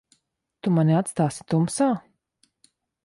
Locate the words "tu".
0.67-0.71